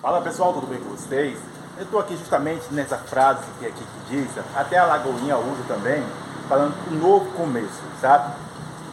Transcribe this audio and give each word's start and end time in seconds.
Fala 0.00 0.20
pessoal, 0.20 0.52
tudo 0.52 0.68
bem 0.68 0.78
com 0.78 0.90
vocês? 0.90 1.36
Eu 1.76 1.82
estou 1.82 1.98
aqui 1.98 2.16
justamente 2.16 2.72
nessa 2.72 2.96
frase 2.96 3.42
que 3.58 3.66
aqui 3.66 3.82
que 3.82 4.10
diz, 4.10 4.30
até 4.54 4.78
a 4.78 4.84
Lagoinha 4.84 5.36
usa 5.36 5.64
também, 5.66 6.06
falando 6.48 6.72
um 6.88 6.94
novo 6.94 7.32
começo, 7.32 7.82
sabe? 8.00 8.32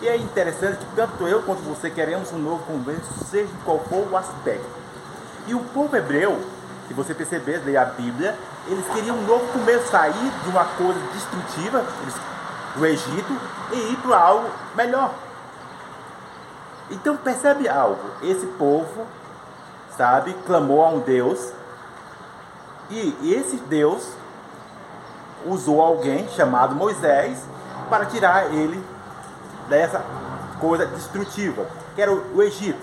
E 0.02 0.08
é 0.08 0.18
interessante 0.18 0.78
que 0.78 0.96
tanto 0.96 1.28
eu 1.28 1.44
quanto 1.44 1.62
você 1.62 1.92
queremos 1.92 2.34
um 2.34 2.40
novo 2.40 2.64
começo, 2.64 3.24
seja 3.30 3.52
qual 3.64 3.82
for 3.82 4.12
o 4.12 4.18
aspecto. 4.18 4.66
E 5.46 5.54
o 5.54 5.60
povo 5.66 5.96
hebreu, 5.96 6.42
se 6.88 6.94
você 6.96 7.14
perceber, 7.14 7.62
ler 7.64 7.78
a 7.78 7.86
Bíblia, 7.86 8.36
eles 8.66 8.88
queriam 8.88 9.16
um 9.16 9.28
novo 9.28 9.46
começo, 9.54 9.92
sair 9.92 10.32
de 10.44 10.50
uma 10.50 10.66
coisa 10.66 11.00
destrutiva, 11.14 11.86
eles, 12.02 12.16
do 12.76 12.84
Egito, 12.84 13.40
e 13.72 13.94
ir 13.94 13.98
para 13.98 14.18
algo 14.18 14.50
melhor. 14.76 15.14
Então 16.90 17.16
percebe 17.16 17.70
algo, 17.70 18.02
esse 18.24 18.48
povo, 18.58 19.06
sabe, 19.98 20.34
clamou 20.46 20.84
a 20.84 20.90
um 20.90 21.00
Deus, 21.00 21.52
e 22.90 23.34
esse 23.34 23.58
Deus 23.58 24.08
usou 25.46 25.82
alguém 25.82 26.28
chamado 26.30 26.76
Moisés 26.76 27.44
para 27.90 28.06
tirar 28.06 28.54
ele 28.54 28.84
dessa 29.68 30.04
coisa 30.60 30.86
destrutiva, 30.86 31.68
que 31.96 32.02
era 32.02 32.12
o, 32.12 32.42
Egito, 32.42 32.80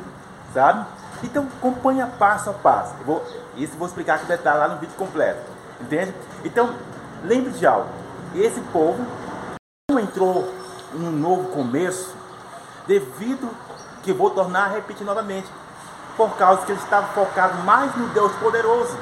sabe? 0.53 0.87
Então 1.23 1.47
acompanha 1.59 2.07
passo 2.19 2.51
a 2.51 2.53
passo. 2.53 2.95
Eu 3.01 3.07
vou, 3.07 3.25
isso 3.57 3.75
eu 3.75 3.79
vou 3.79 3.87
explicar 3.87 4.19
que 4.19 4.27
vai 4.27 4.37
estar 4.37 4.55
lá 4.55 4.69
no 4.69 4.79
vídeo 4.79 4.95
completo, 4.97 5.41
entende? 5.81 6.15
Então 6.45 6.75
lembre 7.25 7.53
de 7.53 7.67
algo. 7.67 7.89
Esse 8.35 8.61
povo 8.73 9.05
não 9.91 9.99
entrou 9.99 10.53
em 10.95 11.07
um 11.07 11.13
novo 11.13 11.49
começo 11.51 12.15
devido 12.87 13.49
que 14.03 14.13
vou 14.13 14.31
tornar 14.31 14.65
a 14.65 14.69
repetir 14.69 15.07
novamente, 15.07 15.49
por 16.17 16.37
causa 16.37 16.65
que 16.67 16.73
eles 16.73 16.83
estavam 16.83 17.11
focados 17.11 17.65
mais 17.65 17.95
no 17.97 18.09
Deus 18.09 18.33
poderoso, 18.37 18.97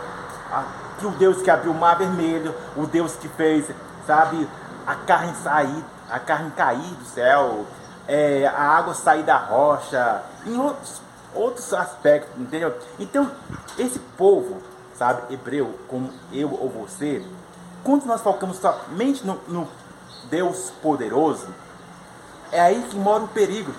que 0.98 1.06
o 1.06 1.10
Deus 1.12 1.42
que 1.42 1.50
abriu 1.50 1.72
o 1.72 1.74
mar 1.74 1.96
vermelho, 1.96 2.54
o 2.76 2.86
Deus 2.86 3.14
que 3.16 3.28
fez, 3.28 3.66
sabe, 4.06 4.48
a 4.86 4.94
carne 4.94 5.34
sair, 5.42 5.84
a 6.10 6.18
carne 6.18 6.50
cair 6.52 6.94
do 6.94 7.04
céu, 7.04 7.64
é, 8.06 8.46
a 8.46 8.62
água 8.62 8.94
sair 8.94 9.22
da 9.22 9.36
rocha, 9.36 10.22
em 10.46 10.58
outros, 10.58 11.00
outros 11.34 11.72
aspectos, 11.72 12.40
entendeu? 12.40 12.74
Então, 12.98 13.30
esse 13.78 13.98
povo, 13.98 14.60
sabe, 14.94 15.32
hebreu, 15.32 15.78
como 15.88 16.12
eu 16.32 16.50
ou 16.50 16.68
você, 16.68 17.24
quando 17.82 18.04
nós 18.04 18.20
focamos 18.20 18.58
somente 18.58 19.26
no, 19.26 19.40
no 19.48 19.68
Deus 20.28 20.70
poderoso, 20.82 21.48
é 22.52 22.60
aí 22.60 22.82
que 22.90 22.96
mora 22.96 23.24
o 23.24 23.28
perigo. 23.28 23.72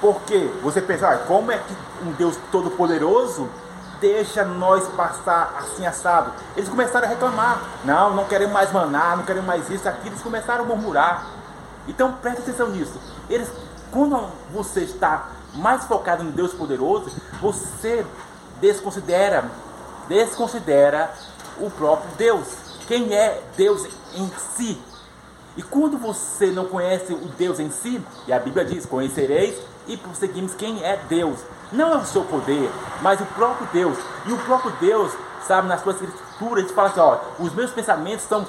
Porque 0.00 0.50
você 0.62 0.80
pensa, 0.80 1.08
ah, 1.08 1.18
como 1.18 1.50
é 1.50 1.58
que 1.58 1.74
um 2.06 2.12
Deus 2.12 2.38
todo-poderoso 2.52 3.48
deixa 4.00 4.44
nós 4.44 4.86
passar 4.88 5.56
assim 5.58 5.84
assado? 5.86 6.32
Eles 6.56 6.68
começaram 6.68 7.06
a 7.06 7.10
reclamar. 7.10 7.62
Não, 7.84 8.14
não 8.14 8.24
queremos 8.24 8.52
mais 8.52 8.72
manar, 8.72 9.16
não 9.16 9.24
queremos 9.24 9.46
mais 9.46 9.68
isso, 9.70 9.88
aquilo. 9.88 10.14
Eles 10.14 10.22
começaram 10.22 10.64
a 10.64 10.66
murmurar. 10.66 11.26
Então 11.88 12.12
preste 12.12 12.42
atenção 12.42 12.68
nisso. 12.68 12.98
Eles, 13.28 13.50
quando 13.90 14.28
você 14.52 14.80
está 14.80 15.30
mais 15.54 15.84
focado 15.84 16.22
no 16.22 16.30
Deus 16.30 16.52
poderoso, 16.52 17.10
você 17.40 18.06
desconsidera, 18.60 19.44
desconsidera 20.08 21.10
o 21.58 21.70
próprio 21.70 22.10
Deus. 22.16 22.46
Quem 22.86 23.14
é 23.14 23.42
Deus 23.56 23.84
em 24.14 24.30
si? 24.56 24.80
E 25.58 25.62
quando 25.62 25.98
você 25.98 26.52
não 26.52 26.66
conhece 26.66 27.12
o 27.12 27.28
Deus 27.36 27.58
em 27.58 27.68
si, 27.68 28.00
e 28.28 28.32
a 28.32 28.38
Bíblia 28.38 28.64
diz: 28.64 28.86
conhecereis 28.86 29.58
e 29.88 29.96
prosseguimos 29.96 30.54
quem 30.54 30.84
é 30.84 30.96
Deus. 31.08 31.40
Não 31.72 31.92
é 31.92 31.96
o 31.96 32.04
seu 32.04 32.22
poder, 32.22 32.70
mas 33.02 33.20
o 33.20 33.26
próprio 33.26 33.68
Deus. 33.72 33.98
E 34.24 34.32
o 34.32 34.38
próprio 34.38 34.70
Deus, 34.80 35.12
sabe, 35.48 35.66
nas 35.66 35.82
suas 35.82 36.00
escrituras, 36.00 36.64
ele 36.64 36.72
fala 36.72 36.88
assim: 36.90 37.00
ó, 37.00 37.18
os 37.40 37.52
meus 37.54 37.72
pensamentos 37.72 38.24
são 38.26 38.46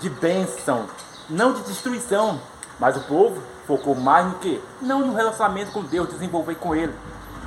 de 0.00 0.10
bênção, 0.10 0.86
não 1.28 1.52
de 1.52 1.62
destruição. 1.62 2.40
Mas 2.80 2.96
o 2.96 3.00
povo 3.02 3.40
focou 3.64 3.94
mais 3.94 4.26
no 4.26 4.34
que? 4.40 4.60
Não 4.82 5.06
no 5.06 5.14
relacionamento 5.14 5.70
com 5.70 5.84
Deus, 5.84 6.08
desenvolver 6.08 6.56
com 6.56 6.74
Ele. 6.74 6.92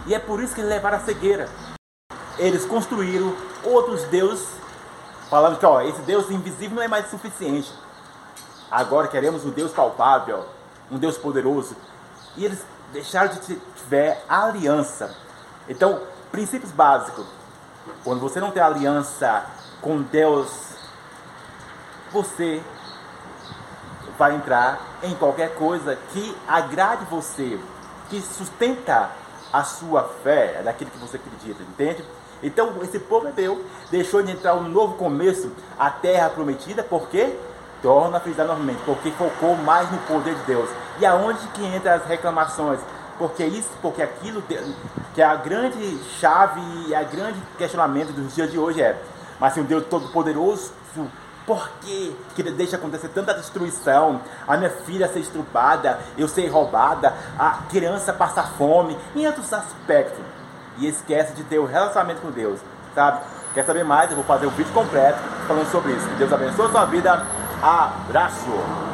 E 0.06 0.16
é 0.16 0.19
por 0.19 0.42
isso 0.42 0.56
que 0.56 0.62
levaram 0.62 0.97
a 0.97 1.02
cegueira. 1.02 1.50
Eles 2.38 2.63
construíram 2.63 3.36
outros 3.66 4.03
deuses, 4.03 4.47
falando 5.30 5.59
que 5.59 5.66
ó, 5.66 5.81
esse 5.81 6.02
Deus 6.03 6.31
invisível 6.31 6.78
não 6.78 6.84
é 6.84 6.88
mais 6.88 7.09
suficiente. 7.09 7.69
Agora 8.69 9.07
queremos 9.07 9.46
um 9.46 9.51
Deus 9.51 9.72
palpável, 9.72 10.46
um 10.91 10.97
Deus 10.97 11.18
poderoso. 11.18 11.75
E 12.35 12.46
eles 12.46 12.63
deixaram 12.91 13.34
de 13.34 13.56
tiver 13.75 14.24
aliança. 14.28 15.16
Então, 15.68 16.01
princípios 16.31 16.72
básicos. 16.72 17.25
Quando 18.03 18.22
você 18.22 18.40
não 18.40 18.51
tem 18.51 18.62
aliança 18.62 19.46
com 19.81 20.01
Deus, 20.01 20.50
você 22.12 22.62
vai 24.18 24.35
entrar 24.35 24.80
em 25.01 25.13
qualquer 25.16 25.56
coisa 25.56 25.97
que 26.12 26.38
agrade 26.47 27.06
você, 27.06 27.59
que 28.09 28.22
sustenta 28.22 29.09
a 29.51 29.63
sua 29.63 30.03
fé, 30.24 30.57
é 30.59 30.63
daquilo 30.63 30.90
que 30.91 30.97
você 30.97 31.18
acredita, 31.18 31.62
entende? 31.63 32.03
Então, 32.41 32.81
esse 32.81 33.00
povo 33.00 33.28
hebreu 33.28 33.63
deixou 33.90 34.22
de 34.22 34.31
entrar 34.31 34.56
um 34.56 34.68
novo 34.68 34.95
começo, 34.95 35.51
a 35.78 35.90
terra 35.90 36.30
prometida, 36.30 36.84
porque 36.84 37.38
torna 37.84 38.18
a 38.18 38.20
frisar 38.20 38.48
novamente, 38.48 38.82
porque 38.86 39.12
focou 39.12 39.56
mais 39.58 39.92
no 39.92 39.98
poder 40.00 40.34
de 40.34 40.44
Deus. 40.44 40.70
E 41.00 41.06
aonde 41.06 41.46
que 41.50 41.64
entra 41.64 41.96
as 41.96 42.06
reclamações? 42.06 42.80
Porque 43.20 43.46
isso, 43.46 43.70
porque 43.82 44.02
aquilo, 44.02 44.42
que 45.14 45.22
é 45.22 45.26
a 45.26 45.36
grande 45.36 46.00
chave 46.20 46.62
e 46.88 46.96
a 46.96 47.04
grande 47.04 47.40
questionamento 47.58 48.12
dos 48.12 48.34
dias 48.34 48.50
de 48.50 48.58
hoje 48.58 48.82
é, 48.82 49.00
mas 49.40 49.54
se 49.54 49.60
um 49.60 49.66
Deus 49.66 49.86
todo-poderoso, 49.88 50.72
por 51.46 51.70
que, 51.82 52.16
que 52.34 52.42
ele 52.42 52.52
deixa 52.52 52.78
acontecer 52.78 53.10
tanta 53.10 53.34
destruição? 53.34 54.22
A 54.48 54.56
minha 54.56 54.70
filha 54.70 55.08
ser 55.10 55.20
estrupada, 55.20 56.00
eu 56.18 56.28
ser 56.28 56.48
roubada, 56.48 57.14
a 57.38 57.60
criança 57.70 58.14
passar 58.14 58.54
fome, 58.58 58.98
em 59.14 59.28
outros 59.28 59.52
aspectos. 59.52 60.24
E 60.78 60.88
esquece 60.88 61.34
de 61.34 61.44
ter 61.44 61.60
o 61.60 61.64
um 61.64 61.68
relacionamento 61.68 62.22
com 62.22 62.32
Deus, 62.32 62.60
sabe? 62.96 63.20
Quer 63.54 63.64
saber 63.66 63.84
mais? 63.84 64.10
Eu 64.10 64.16
vou 64.16 64.26
fazer 64.26 64.48
um 64.48 64.52
vídeo 64.52 64.74
completo 64.74 65.20
falando 65.48 65.70
sobre 65.70 65.92
isso. 65.92 66.08
Que 66.08 66.16
Deus 66.16 66.34
abençoe 66.34 66.66
a 66.66 66.70
sua 66.70 66.86
vida. 66.86 67.43
Abraço! 67.63 68.93